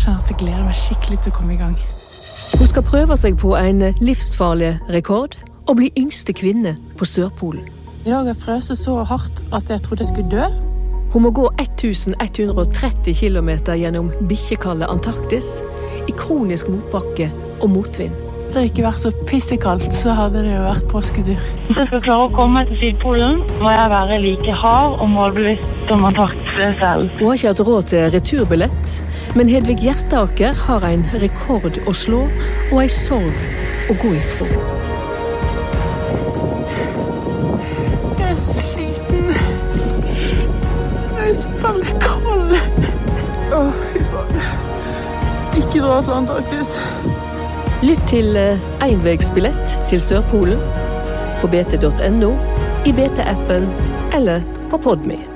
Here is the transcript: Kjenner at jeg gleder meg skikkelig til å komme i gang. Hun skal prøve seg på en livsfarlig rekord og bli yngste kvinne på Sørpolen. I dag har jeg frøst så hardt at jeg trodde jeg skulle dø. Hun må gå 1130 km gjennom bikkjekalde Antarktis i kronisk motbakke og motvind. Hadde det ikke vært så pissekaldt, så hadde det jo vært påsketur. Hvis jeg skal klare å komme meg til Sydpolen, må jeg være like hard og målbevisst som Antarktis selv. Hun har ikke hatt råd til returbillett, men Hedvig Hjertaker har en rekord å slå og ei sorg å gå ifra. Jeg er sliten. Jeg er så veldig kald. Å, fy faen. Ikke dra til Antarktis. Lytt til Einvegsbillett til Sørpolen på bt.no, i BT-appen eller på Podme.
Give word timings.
Kjenner 0.00 0.22
at 0.22 0.30
jeg 0.32 0.38
gleder 0.40 0.64
meg 0.64 0.78
skikkelig 0.80 1.18
til 1.20 1.32
å 1.32 1.36
komme 1.36 1.52
i 1.54 1.60
gang. 1.60 1.74
Hun 2.56 2.68
skal 2.70 2.84
prøve 2.86 3.16
seg 3.20 3.36
på 3.40 3.52
en 3.58 3.82
livsfarlig 4.00 4.72
rekord 4.88 5.36
og 5.68 5.76
bli 5.76 5.90
yngste 6.00 6.32
kvinne 6.32 6.78
på 6.96 7.04
Sørpolen. 7.04 7.68
I 8.00 8.08
dag 8.08 8.22
har 8.22 8.30
jeg 8.30 8.40
frøst 8.40 8.72
så 8.80 8.96
hardt 9.04 9.42
at 9.52 9.68
jeg 9.68 9.84
trodde 9.84 10.06
jeg 10.06 10.12
skulle 10.14 10.32
dø. 10.32 10.48
Hun 11.12 11.26
må 11.26 11.34
gå 11.36 11.44
1130 11.60 13.12
km 13.20 13.50
gjennom 13.76 14.08
bikkjekalde 14.30 14.88
Antarktis 14.88 15.58
i 16.08 16.16
kronisk 16.16 16.72
motbakke 16.72 17.28
og 17.60 17.68
motvind. 17.74 18.29
Hadde 18.50 18.64
det 18.64 18.70
ikke 18.72 18.82
vært 18.82 19.02
så 19.04 19.10
pissekaldt, 19.28 19.92
så 19.94 20.10
hadde 20.18 20.40
det 20.42 20.56
jo 20.56 20.62
vært 20.64 20.86
påsketur. 20.90 21.42
Hvis 21.68 21.76
jeg 21.78 21.86
skal 21.86 22.00
klare 22.02 22.24
å 22.24 22.30
komme 22.34 22.56
meg 22.56 22.72
til 22.72 22.80
Sydpolen, 22.80 23.36
må 23.60 23.70
jeg 23.70 23.90
være 23.92 24.16
like 24.24 24.56
hard 24.58 24.96
og 25.04 25.12
målbevisst 25.12 25.84
som 25.86 26.02
Antarktis 26.08 26.72
selv. 26.80 27.12
Hun 27.20 27.28
har 27.28 27.38
ikke 27.38 27.52
hatt 27.52 27.62
råd 27.68 27.86
til 27.92 28.08
returbillett, 28.16 28.96
men 29.38 29.52
Hedvig 29.54 29.84
Hjertaker 29.86 30.58
har 30.64 30.86
en 30.88 31.06
rekord 31.22 31.78
å 31.86 31.94
slå 31.94 32.24
og 32.72 32.74
ei 32.82 32.88
sorg 32.90 33.38
å 33.86 33.96
gå 34.02 34.10
ifra. 34.18 34.50
Jeg 38.18 38.32
er 38.32 38.42
sliten. 38.48 39.30
Jeg 41.14 41.30
er 41.30 41.38
så 41.44 41.54
veldig 41.62 41.96
kald. 42.02 42.58
Å, 43.54 43.64
fy 43.86 44.04
faen. 44.10 44.44
Ikke 45.62 45.86
dra 45.86 46.02
til 46.02 46.18
Antarktis. 46.18 46.78
Lytt 47.80 48.02
til 48.10 48.36
Einvegsbillett 48.84 49.78
til 49.88 50.02
Sørpolen 50.04 50.60
på 51.40 51.48
bt.no, 51.48 52.34
i 52.84 52.92
BT-appen 52.92 53.68
eller 54.12 54.44
på 54.68 54.84
Podme. 54.84 55.29